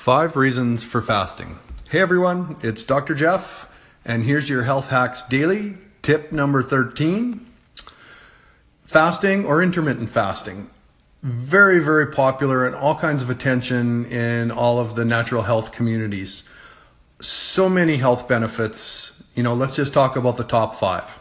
[0.00, 1.58] Five reasons for fasting.
[1.90, 3.14] Hey everyone, it's Dr.
[3.14, 3.68] Jeff,
[4.02, 5.74] and here's your Health Hacks Daily.
[6.00, 7.46] Tip number 13
[8.82, 10.70] Fasting or intermittent fasting.
[11.22, 16.48] Very, very popular and all kinds of attention in all of the natural health communities.
[17.20, 19.22] So many health benefits.
[19.34, 21.20] You know, let's just talk about the top five.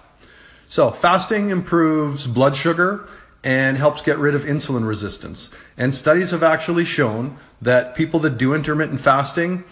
[0.70, 3.09] So, fasting improves blood sugar
[3.43, 5.49] and helps get rid of insulin resistance.
[5.77, 9.64] And studies have actually shown that people that do intermittent fasting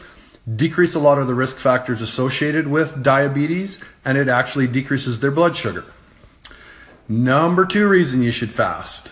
[0.55, 5.31] decrease a lot of the risk factors associated with diabetes and it actually decreases their
[5.31, 5.83] blood sugar.
[7.09, 9.11] Number two reason you should fast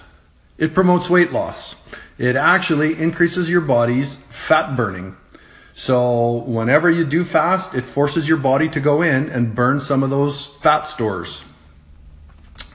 [0.58, 1.76] it promotes weight loss.
[2.18, 5.18] It actually increases your body's fat burning.
[5.74, 10.02] So, whenever you do fast, it forces your body to go in and burn some
[10.02, 11.44] of those fat stores.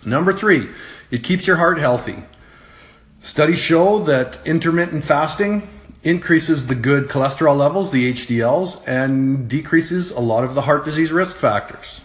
[0.05, 0.69] Number three,
[1.11, 2.25] it keeps your heart healthy.
[3.21, 5.69] Studies show that intermittent fasting
[6.03, 11.13] increases the good cholesterol levels, the HDLs, and decreases a lot of the heart disease
[11.13, 12.01] risk factors.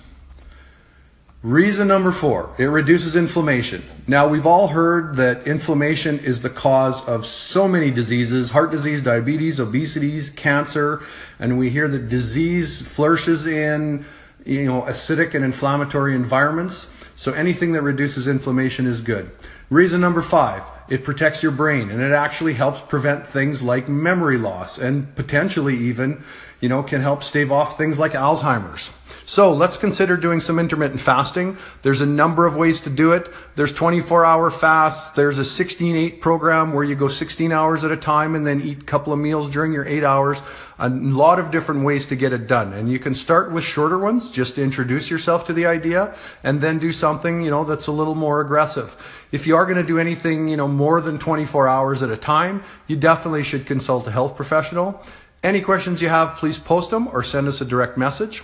[1.45, 3.83] Reason number four, it reduces inflammation.
[4.08, 9.02] Now, we've all heard that inflammation is the cause of so many diseases heart disease,
[9.02, 11.03] diabetes, obesities, cancer,
[11.38, 14.06] and we hear that disease flourishes in
[14.46, 16.92] you know, acidic and inflammatory environments.
[17.16, 19.32] So anything that reduces inflammation is good.
[19.70, 24.38] Reason number five, it protects your brain and it actually helps prevent things like memory
[24.38, 26.23] loss and potentially even,
[26.62, 28.92] you know, can help stave off things like Alzheimer's.
[29.28, 31.58] So let's consider doing some intermittent fasting.
[31.81, 33.28] There's a number of ways to do it.
[33.56, 35.09] There's 24 hour fasts.
[35.12, 38.84] There's a 16-8 program where you go 16 hours at a time and then eat
[38.84, 40.44] a couple of meals during your eight hours.
[40.78, 42.72] A lot of different ways to get it done.
[42.72, 46.62] And you can start with shorter ones just to introduce yourself to the idea and
[46.62, 49.28] then do something, you know, that's a little more aggressive.
[49.32, 52.17] If you are going to do anything, you know, more than 24 hours at a
[52.17, 55.02] time, you definitely should consult a health professional.
[55.42, 58.44] Any questions you have, please post them or send us a direct message.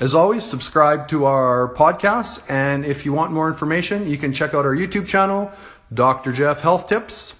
[0.00, 2.48] As always, subscribe to our podcast.
[2.48, 5.50] And if you want more information, you can check out our YouTube channel,
[5.92, 6.30] Dr.
[6.30, 7.34] Jeff Health Tips.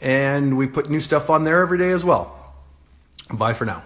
[0.00, 2.34] And we put new stuff on there every day as well.
[3.30, 3.82] Bye for now.